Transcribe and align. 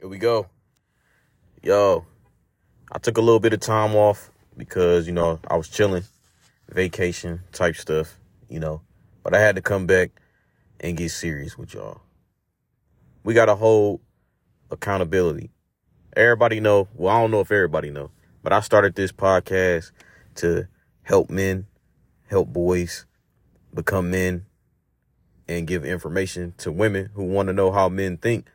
Here 0.00 0.08
we 0.08 0.18
go. 0.18 0.46
Yo, 1.60 2.06
I 2.92 2.98
took 2.98 3.18
a 3.18 3.20
little 3.20 3.40
bit 3.40 3.52
of 3.52 3.58
time 3.58 3.96
off 3.96 4.30
because, 4.56 5.08
you 5.08 5.12
know, 5.12 5.40
I 5.50 5.56
was 5.56 5.68
chilling, 5.68 6.04
vacation 6.68 7.40
type 7.50 7.74
stuff, 7.74 8.16
you 8.48 8.60
know, 8.60 8.80
but 9.24 9.34
I 9.34 9.40
had 9.40 9.56
to 9.56 9.60
come 9.60 9.88
back 9.88 10.12
and 10.78 10.96
get 10.96 11.10
serious 11.10 11.58
with 11.58 11.74
y'all. 11.74 12.00
We 13.24 13.34
got 13.34 13.46
to 13.46 13.56
hold 13.56 14.00
accountability. 14.70 15.50
Everybody 16.16 16.60
know, 16.60 16.86
well, 16.94 17.16
I 17.16 17.20
don't 17.20 17.32
know 17.32 17.40
if 17.40 17.50
everybody 17.50 17.90
know, 17.90 18.12
but 18.44 18.52
I 18.52 18.60
started 18.60 18.94
this 18.94 19.10
podcast 19.10 19.90
to 20.36 20.68
help 21.02 21.28
men, 21.28 21.66
help 22.28 22.52
boys 22.52 23.04
become 23.74 24.12
men 24.12 24.46
and 25.48 25.66
give 25.66 25.84
information 25.84 26.54
to 26.58 26.70
women 26.70 27.10
who 27.14 27.24
want 27.24 27.48
to 27.48 27.52
know 27.52 27.72
how 27.72 27.88
men 27.88 28.16
think 28.16 28.46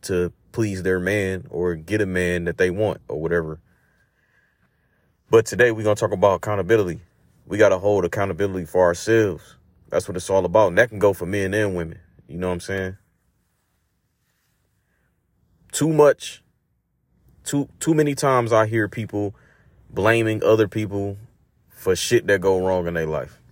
to 0.00 0.32
please 0.56 0.82
their 0.82 0.98
man 0.98 1.46
or 1.50 1.74
get 1.74 2.00
a 2.00 2.06
man 2.06 2.44
that 2.44 2.56
they 2.56 2.70
want 2.70 2.98
or 3.08 3.20
whatever. 3.20 3.60
But 5.28 5.44
today 5.44 5.70
we're 5.70 5.82
going 5.82 5.96
to 5.96 6.00
talk 6.00 6.12
about 6.12 6.36
accountability. 6.36 7.00
We 7.44 7.58
got 7.58 7.68
to 7.68 7.78
hold 7.78 8.06
accountability 8.06 8.64
for 8.64 8.82
ourselves. 8.82 9.56
That's 9.90 10.08
what 10.08 10.16
it's 10.16 10.30
all 10.30 10.46
about. 10.46 10.68
And 10.68 10.78
that 10.78 10.88
can 10.88 10.98
go 10.98 11.12
for 11.12 11.26
men 11.26 11.52
and 11.52 11.76
women. 11.76 11.98
You 12.26 12.38
know 12.38 12.46
what 12.46 12.54
I'm 12.54 12.60
saying? 12.60 12.96
Too 15.72 15.92
much 15.92 16.42
too 17.44 17.68
too 17.78 17.92
many 17.92 18.14
times 18.14 18.50
I 18.50 18.66
hear 18.66 18.88
people 18.88 19.34
blaming 19.90 20.42
other 20.42 20.68
people 20.68 21.18
for 21.68 21.94
shit 21.94 22.26
that 22.28 22.40
go 22.40 22.66
wrong 22.66 22.86
in 22.86 22.94
their 22.94 23.06
life. 23.06 23.42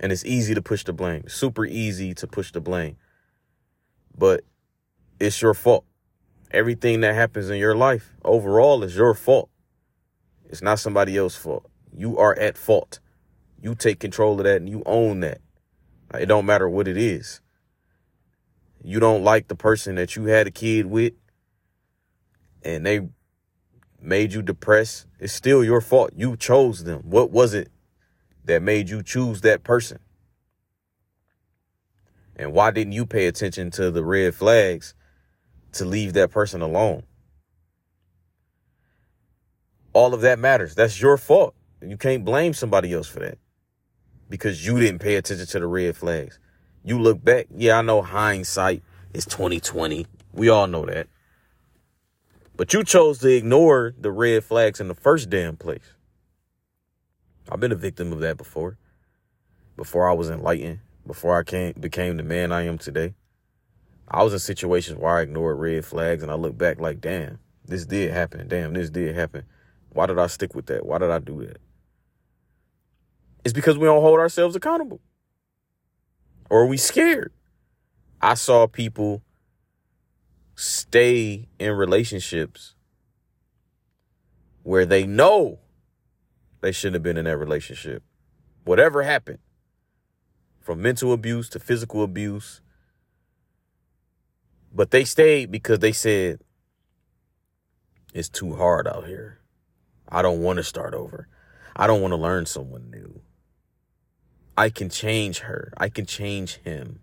And 0.00 0.10
it's 0.10 0.24
easy 0.24 0.54
to 0.54 0.60
push 0.60 0.82
the 0.82 0.92
blame. 0.92 1.28
Super 1.28 1.64
easy 1.64 2.14
to 2.14 2.26
push 2.26 2.50
the 2.50 2.60
blame. 2.60 2.96
But 4.18 4.42
it's 5.20 5.40
your 5.40 5.54
fault. 5.54 5.84
Everything 6.50 7.00
that 7.00 7.14
happens 7.14 7.50
in 7.50 7.58
your 7.58 7.74
life 7.74 8.12
overall 8.24 8.82
is 8.82 8.96
your 8.96 9.14
fault. 9.14 9.50
It's 10.48 10.62
not 10.62 10.78
somebody 10.78 11.16
else's 11.16 11.38
fault. 11.38 11.66
You 11.96 12.18
are 12.18 12.38
at 12.38 12.56
fault. 12.56 13.00
You 13.60 13.74
take 13.74 13.98
control 13.98 14.38
of 14.38 14.44
that 14.44 14.56
and 14.56 14.68
you 14.68 14.82
own 14.86 15.20
that. 15.20 15.40
It 16.12 16.26
don't 16.26 16.46
matter 16.46 16.68
what 16.68 16.86
it 16.86 16.96
is. 16.96 17.40
You 18.82 19.00
don't 19.00 19.24
like 19.24 19.48
the 19.48 19.56
person 19.56 19.94
that 19.96 20.14
you 20.14 20.26
had 20.26 20.46
a 20.46 20.50
kid 20.50 20.86
with 20.86 21.14
and 22.62 22.84
they 22.84 23.08
made 24.00 24.32
you 24.32 24.42
depressed. 24.42 25.06
It's 25.18 25.32
still 25.32 25.64
your 25.64 25.80
fault. 25.80 26.12
You 26.14 26.36
chose 26.36 26.84
them. 26.84 27.00
What 27.04 27.30
was 27.30 27.54
it 27.54 27.70
that 28.44 28.62
made 28.62 28.90
you 28.90 29.02
choose 29.02 29.40
that 29.40 29.64
person? 29.64 29.98
And 32.36 32.52
why 32.52 32.70
didn't 32.70 32.92
you 32.92 33.06
pay 33.06 33.26
attention 33.26 33.70
to 33.72 33.90
the 33.90 34.04
red 34.04 34.34
flags 34.34 34.94
to 35.74 35.84
leave 35.84 36.12
that 36.14 36.30
person 36.30 36.62
alone? 36.62 37.04
All 39.92 40.14
of 40.14 40.22
that 40.22 40.38
matters. 40.38 40.74
That's 40.74 41.00
your 41.00 41.16
fault. 41.16 41.54
You 41.80 41.96
can't 41.96 42.24
blame 42.24 42.54
somebody 42.54 42.92
else 42.92 43.06
for 43.06 43.20
that 43.20 43.38
because 44.28 44.66
you 44.66 44.78
didn't 44.80 45.00
pay 45.00 45.16
attention 45.16 45.46
to 45.46 45.60
the 45.60 45.66
red 45.66 45.96
flags. 45.96 46.38
You 46.84 46.98
look 46.98 47.22
back. 47.22 47.46
Yeah, 47.54 47.78
I 47.78 47.82
know 47.82 48.02
hindsight 48.02 48.82
is 49.12 49.24
2020. 49.26 50.06
We 50.32 50.48
all 50.48 50.66
know 50.66 50.84
that. 50.86 51.08
But 52.56 52.72
you 52.72 52.84
chose 52.84 53.18
to 53.18 53.28
ignore 53.28 53.94
the 53.98 54.10
red 54.10 54.44
flags 54.44 54.80
in 54.80 54.88
the 54.88 54.94
first 54.94 55.30
damn 55.30 55.56
place. 55.56 55.94
I've 57.50 57.60
been 57.60 57.72
a 57.72 57.76
victim 57.76 58.12
of 58.12 58.20
that 58.20 58.36
before. 58.36 58.78
Before 59.76 60.08
I 60.08 60.12
was 60.12 60.30
enlightened, 60.30 60.80
before 61.06 61.38
I 61.38 61.42
came 61.42 61.74
became 61.78 62.16
the 62.16 62.22
man 62.22 62.52
I 62.52 62.62
am 62.62 62.78
today. 62.78 63.14
I 64.08 64.22
was 64.22 64.32
in 64.32 64.38
situations 64.38 64.98
where 64.98 65.16
I 65.16 65.22
ignored 65.22 65.58
red 65.58 65.84
flags 65.84 66.22
and 66.22 66.30
I 66.30 66.34
look 66.34 66.56
back 66.56 66.80
like, 66.80 67.00
damn, 67.00 67.38
this 67.64 67.86
did 67.86 68.12
happen. 68.12 68.48
Damn, 68.48 68.74
this 68.74 68.90
did 68.90 69.14
happen. 69.14 69.44
Why 69.90 70.06
did 70.06 70.18
I 70.18 70.26
stick 70.26 70.54
with 70.54 70.66
that? 70.66 70.84
Why 70.84 70.98
did 70.98 71.10
I 71.10 71.18
do 71.18 71.46
that? 71.46 71.58
It's 73.44 73.52
because 73.54 73.78
we 73.78 73.86
don't 73.86 74.00
hold 74.00 74.18
ourselves 74.18 74.56
accountable. 74.56 75.00
Or 76.50 76.66
we 76.66 76.76
scared? 76.76 77.32
I 78.20 78.34
saw 78.34 78.66
people 78.66 79.22
stay 80.56 81.48
in 81.58 81.72
relationships 81.72 82.74
where 84.62 84.86
they 84.86 85.06
know 85.06 85.58
they 86.60 86.72
shouldn't 86.72 86.94
have 86.94 87.02
been 87.02 87.16
in 87.16 87.24
that 87.24 87.36
relationship. 87.36 88.02
Whatever 88.64 89.02
happened, 89.02 89.40
from 90.60 90.80
mental 90.80 91.12
abuse 91.12 91.50
to 91.50 91.58
physical 91.58 92.02
abuse, 92.02 92.62
but 94.74 94.90
they 94.90 95.04
stayed 95.04 95.52
because 95.52 95.78
they 95.78 95.92
said, 95.92 96.40
it's 98.12 98.28
too 98.28 98.54
hard 98.54 98.88
out 98.88 99.06
here. 99.06 99.40
I 100.08 100.20
don't 100.20 100.42
want 100.42 100.56
to 100.56 100.64
start 100.64 100.94
over. 100.94 101.28
I 101.76 101.86
don't 101.86 102.02
want 102.02 102.12
to 102.12 102.16
learn 102.16 102.46
someone 102.46 102.90
new. 102.90 103.20
I 104.56 104.70
can 104.70 104.90
change 104.90 105.40
her. 105.40 105.72
I 105.76 105.88
can 105.88 106.06
change 106.06 106.56
him. 106.56 107.00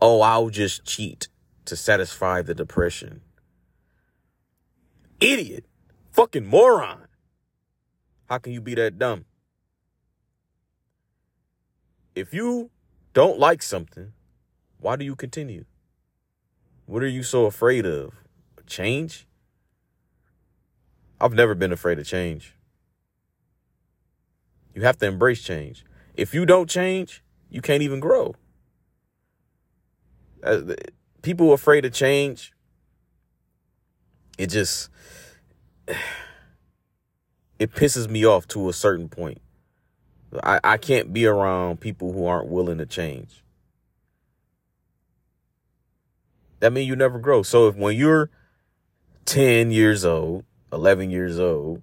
Oh, 0.00 0.20
I'll 0.20 0.50
just 0.50 0.84
cheat 0.84 1.28
to 1.64 1.76
satisfy 1.76 2.42
the 2.42 2.54
depression. 2.54 3.20
Idiot. 5.20 5.64
Fucking 6.10 6.46
moron. 6.46 7.06
How 8.28 8.38
can 8.38 8.52
you 8.52 8.60
be 8.60 8.74
that 8.74 8.98
dumb? 8.98 9.24
If 12.14 12.32
you 12.32 12.70
don't 13.12 13.38
like 13.38 13.62
something, 13.62 14.12
why 14.78 14.96
do 14.96 15.04
you 15.04 15.16
continue? 15.16 15.64
What 16.86 17.02
are 17.02 17.08
you 17.08 17.22
so 17.22 17.46
afraid 17.46 17.86
of? 17.86 18.12
Change? 18.66 19.26
I've 21.20 21.32
never 21.32 21.54
been 21.54 21.72
afraid 21.72 21.98
of 21.98 22.06
change. 22.06 22.54
You 24.74 24.82
have 24.82 24.98
to 24.98 25.06
embrace 25.06 25.42
change. 25.42 25.84
If 26.14 26.34
you 26.34 26.44
don't 26.44 26.68
change, 26.68 27.22
you 27.48 27.60
can't 27.60 27.82
even 27.82 28.00
grow. 28.00 28.34
Uh, 30.42 30.74
people 31.22 31.52
afraid 31.52 31.84
of 31.84 31.92
change, 31.92 32.52
it 34.36 34.48
just 34.48 34.90
it 37.58 37.72
pisses 37.72 38.08
me 38.10 38.26
off 38.26 38.48
to 38.48 38.68
a 38.68 38.72
certain 38.72 39.08
point. 39.08 39.40
I, 40.42 40.58
I 40.64 40.76
can't 40.78 41.12
be 41.12 41.26
around 41.26 41.80
people 41.80 42.12
who 42.12 42.26
aren't 42.26 42.48
willing 42.48 42.78
to 42.78 42.86
change. 42.86 43.43
That 46.64 46.72
means 46.72 46.88
you 46.88 46.96
never 46.96 47.18
grow. 47.18 47.42
So 47.42 47.68
if 47.68 47.76
when 47.76 47.94
you're 47.94 48.30
10 49.26 49.70
years 49.70 50.02
old, 50.02 50.46
11 50.72 51.10
years 51.10 51.38
old, 51.38 51.82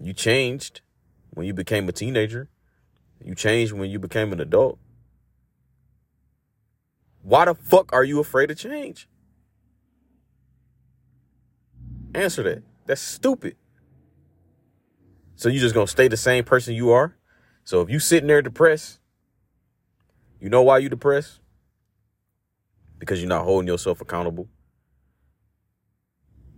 you 0.00 0.14
changed 0.14 0.80
when 1.28 1.46
you 1.46 1.52
became 1.52 1.86
a 1.90 1.92
teenager. 1.92 2.48
You 3.22 3.34
changed 3.34 3.74
when 3.74 3.90
you 3.90 3.98
became 3.98 4.32
an 4.32 4.40
adult. 4.40 4.78
Why 7.20 7.44
the 7.44 7.54
fuck 7.54 7.92
are 7.92 8.04
you 8.04 8.20
afraid 8.20 8.50
of 8.50 8.56
change? 8.56 9.06
Answer 12.14 12.42
that. 12.44 12.62
That's 12.86 13.02
stupid. 13.02 13.56
So 15.36 15.50
you 15.50 15.60
just 15.60 15.74
gonna 15.74 15.88
stay 15.88 16.08
the 16.08 16.16
same 16.16 16.42
person 16.42 16.72
you 16.72 16.90
are? 16.92 17.14
So 17.64 17.82
if 17.82 17.90
you 17.90 17.98
sitting 17.98 18.28
there 18.28 18.40
depressed, 18.40 18.98
you 20.40 20.48
know 20.48 20.62
why 20.62 20.78
you 20.78 20.88
depressed? 20.88 21.40
Because 22.98 23.20
you're 23.20 23.28
not 23.28 23.44
holding 23.44 23.68
yourself 23.68 24.00
accountable. 24.00 24.48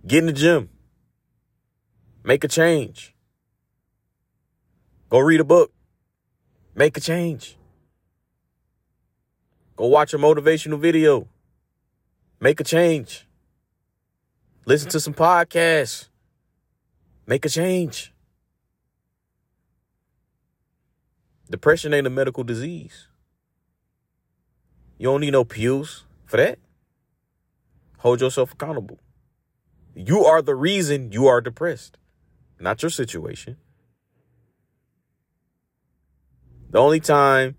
Get 0.07 0.21
in 0.21 0.27
the 0.27 0.33
gym. 0.33 0.71
Make 2.25 2.45
a 2.45 2.49
change. 2.49 3.15
Go 5.09 5.19
read 5.19 5.41
a 5.41 5.45
book. 5.45 5.73
Make 6.75 6.97
a 6.97 7.01
change. 7.01 7.57
Go 9.77 9.87
watch 9.87 10.15
a 10.15 10.19
motivational 10.19 10.79
video. 10.79 11.29
Make 12.41 12.61
a 12.61 12.65
change. 12.65 13.27
Listen 14.65 14.89
to 14.91 15.01
some 15.01 15.15
podcasts. 15.15 16.09
Make 17.27 17.45
a 17.45 17.49
change. 17.49 18.13
Depression 21.51 21.93
ain't 21.93 22.07
a 22.07 22.11
medical 22.11 22.45
disease. 22.45 23.09
You 24.99 25.09
don't 25.09 25.21
need 25.21 25.33
no 25.33 25.45
pills 25.45 26.05
for 26.31 26.37
that. 26.37 26.59
Hold 27.99 28.21
yourself 28.21 28.53
accountable. 28.53 28.99
You 29.95 30.25
are 30.25 30.41
the 30.41 30.55
reason 30.55 31.11
you 31.13 31.27
are 31.27 31.41
depressed, 31.41 31.99
not 32.59 32.83
your 32.83 32.91
situation. 32.91 33.57
The 36.71 36.79
only 36.79 37.01
time 37.01 37.57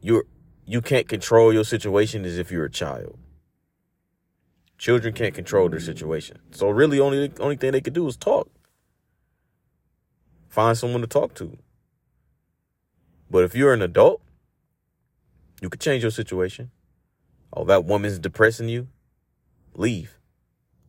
you're 0.00 0.24
you 0.64 0.80
can't 0.80 1.08
control 1.08 1.52
your 1.52 1.64
situation 1.64 2.24
is 2.24 2.38
if 2.38 2.52
you're 2.52 2.64
a 2.64 2.70
child. 2.70 3.18
Children 4.78 5.12
can't 5.12 5.34
control 5.34 5.68
their 5.68 5.80
situation. 5.80 6.38
So 6.52 6.70
really 6.70 7.00
only 7.00 7.26
the 7.26 7.42
only 7.42 7.56
thing 7.56 7.72
they 7.72 7.80
can 7.80 7.92
do 7.92 8.06
is 8.06 8.16
talk. 8.16 8.48
Find 10.48 10.78
someone 10.78 11.00
to 11.00 11.08
talk 11.08 11.34
to. 11.34 11.58
But 13.28 13.44
if 13.44 13.56
you're 13.56 13.72
an 13.72 13.82
adult, 13.82 14.22
you 15.60 15.68
could 15.68 15.80
change 15.80 16.02
your 16.02 16.12
situation. 16.12 16.70
Oh, 17.52 17.64
that 17.64 17.84
woman's 17.84 18.18
depressing 18.18 18.68
you. 18.68 18.88
Leave. 19.74 20.18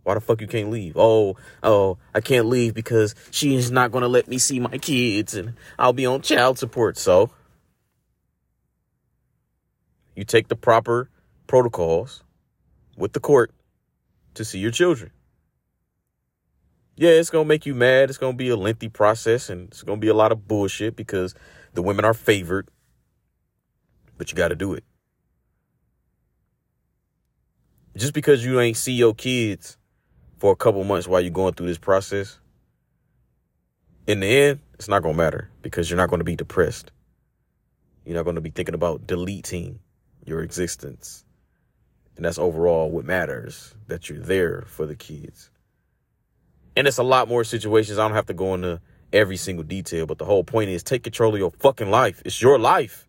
Why 0.03 0.15
the 0.15 0.21
fuck 0.21 0.41
you 0.41 0.47
can't 0.47 0.69
leave? 0.69 0.97
Oh, 0.97 1.37
oh, 1.61 1.97
I 2.13 2.21
can't 2.21 2.47
leave 2.47 2.73
because 2.73 3.15
she 3.31 3.55
is 3.55 3.71
not 3.71 3.91
going 3.91 4.01
to 4.01 4.07
let 4.07 4.27
me 4.27 4.37
see 4.37 4.59
my 4.59 4.77
kids 4.77 5.33
and 5.33 5.53
I'll 5.79 5.93
be 5.93 6.05
on 6.05 6.21
child 6.21 6.59
support. 6.59 6.97
So 6.97 7.29
you 10.15 10.25
take 10.25 10.49
the 10.49 10.55
proper 10.55 11.09
protocols 11.47 12.23
with 12.97 13.13
the 13.13 13.19
court 13.21 13.51
to 14.33 14.43
see 14.43 14.59
your 14.59 14.71
children. 14.71 15.11
Yeah, 16.95 17.11
it's 17.11 17.29
going 17.29 17.45
to 17.45 17.49
make 17.49 17.65
you 17.65 17.73
mad. 17.73 18.09
It's 18.09 18.19
going 18.19 18.33
to 18.33 18.37
be 18.37 18.49
a 18.49 18.57
lengthy 18.57 18.89
process 18.89 19.49
and 19.49 19.69
it's 19.69 19.83
going 19.83 19.99
to 19.99 20.01
be 20.01 20.09
a 20.09 20.13
lot 20.13 20.31
of 20.31 20.47
bullshit 20.47 20.95
because 20.95 21.33
the 21.73 21.81
women 21.81 22.05
are 22.05 22.13
favored, 22.13 22.69
but 24.17 24.31
you 24.31 24.35
got 24.35 24.49
to 24.49 24.55
do 24.55 24.73
it. 24.73 24.83
Just 28.03 28.13
because 28.13 28.43
you 28.43 28.59
ain't 28.59 28.75
see 28.75 28.91
your 28.91 29.15
kids 29.15 29.77
for 30.37 30.51
a 30.51 30.57
couple 30.57 30.83
months 30.83 31.07
while 31.07 31.21
you're 31.21 31.31
going 31.31 31.53
through 31.53 31.67
this 31.67 31.77
process, 31.77 32.37
in 34.07 34.19
the 34.19 34.27
end, 34.27 34.59
it's 34.73 34.89
not 34.89 35.03
going 35.03 35.15
to 35.15 35.17
matter 35.17 35.49
because 35.61 35.89
you're 35.89 35.95
not 35.95 36.09
going 36.09 36.19
to 36.19 36.25
be 36.25 36.35
depressed. 36.35 36.91
You're 38.03 38.17
not 38.17 38.23
going 38.23 38.35
to 38.35 38.41
be 38.41 38.49
thinking 38.49 38.75
about 38.75 39.07
deleting 39.07 39.79
your 40.25 40.41
existence. 40.41 41.23
And 42.17 42.25
that's 42.25 42.37
overall 42.37 42.91
what 42.91 43.05
matters 43.05 43.73
that 43.87 44.09
you're 44.09 44.19
there 44.19 44.63
for 44.67 44.85
the 44.85 44.97
kids. 44.97 45.49
And 46.75 46.87
it's 46.87 46.97
a 46.97 47.03
lot 47.03 47.29
more 47.29 47.45
situations. 47.45 47.99
I 47.99 48.05
don't 48.05 48.17
have 48.17 48.25
to 48.25 48.33
go 48.33 48.53
into 48.53 48.81
every 49.13 49.37
single 49.37 49.63
detail, 49.63 50.07
but 50.07 50.17
the 50.17 50.25
whole 50.25 50.43
point 50.43 50.69
is 50.69 50.83
take 50.83 51.03
control 51.03 51.35
of 51.35 51.39
your 51.39 51.51
fucking 51.51 51.89
life. 51.89 52.21
It's 52.25 52.41
your 52.41 52.59
life. 52.59 53.07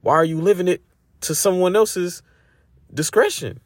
Why 0.00 0.14
are 0.14 0.24
you 0.24 0.40
living 0.40 0.66
it 0.66 0.82
to 1.20 1.34
someone 1.36 1.76
else's 1.76 2.24
discretion? 2.92 3.60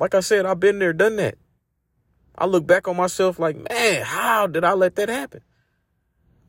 Like 0.00 0.14
I 0.14 0.20
said, 0.20 0.46
I've 0.46 0.58
been 0.58 0.78
there, 0.78 0.94
done 0.94 1.16
that. 1.16 1.36
I 2.36 2.46
look 2.46 2.66
back 2.66 2.88
on 2.88 2.96
myself 2.96 3.38
like, 3.38 3.56
man, 3.70 4.02
how 4.02 4.46
did 4.46 4.64
I 4.64 4.72
let 4.72 4.96
that 4.96 5.10
happen? 5.10 5.42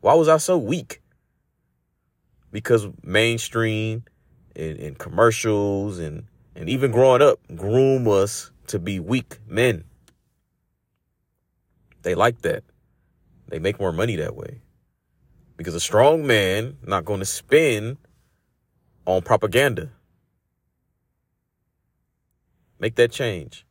Why 0.00 0.14
was 0.14 0.26
I 0.26 0.38
so 0.38 0.56
weak? 0.56 1.02
Because 2.50 2.88
mainstream 3.02 4.04
and, 4.56 4.78
and 4.78 4.98
commercials 4.98 5.98
and, 5.98 6.24
and 6.56 6.70
even 6.70 6.92
growing 6.92 7.20
up 7.20 7.40
groom 7.54 8.08
us 8.08 8.50
to 8.68 8.78
be 8.78 8.98
weak 8.98 9.38
men. 9.46 9.84
They 12.02 12.14
like 12.14 12.40
that. 12.42 12.64
They 13.48 13.58
make 13.58 13.78
more 13.78 13.92
money 13.92 14.16
that 14.16 14.34
way. 14.34 14.62
Because 15.58 15.74
a 15.74 15.80
strong 15.80 16.26
man 16.26 16.78
not 16.86 17.04
going 17.04 17.20
to 17.20 17.26
spend 17.26 17.98
on 19.04 19.20
propaganda. 19.20 19.90
Make 22.82 22.96
that 22.96 23.12
change. 23.12 23.64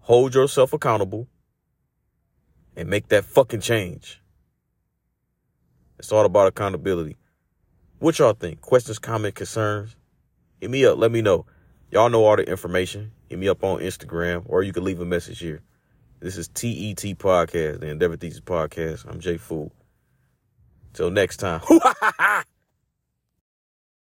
Hold 0.00 0.34
yourself 0.34 0.74
accountable 0.74 1.26
and 2.76 2.90
make 2.90 3.08
that 3.08 3.24
fucking 3.24 3.62
change. 3.62 4.20
It's 5.98 6.12
all 6.12 6.26
about 6.26 6.48
accountability. 6.48 7.16
What 7.98 8.18
y'all 8.18 8.34
think? 8.34 8.60
Questions, 8.60 8.98
comments, 8.98 9.38
concerns? 9.38 9.96
Hit 10.60 10.70
me 10.70 10.84
up. 10.84 10.98
Let 10.98 11.12
me 11.12 11.22
know. 11.22 11.46
Y'all 11.90 12.10
know 12.10 12.26
all 12.26 12.36
the 12.36 12.46
information. 12.46 13.12
Hit 13.30 13.38
me 13.38 13.48
up 13.48 13.64
on 13.64 13.80
Instagram 13.80 14.42
or 14.44 14.62
you 14.62 14.74
can 14.74 14.84
leave 14.84 15.00
a 15.00 15.06
message 15.06 15.38
here. 15.38 15.62
This 16.20 16.36
is 16.36 16.48
TET 16.48 16.98
Podcast, 17.16 17.80
the 17.80 17.88
Endeavor 17.88 18.18
Thesis 18.18 18.40
Podcast. 18.40 19.06
I'm 19.08 19.18
Jay 19.18 19.38
Fuol. 19.38 19.70
Till 20.92 21.10
next 21.10 21.38
time. 21.38 21.62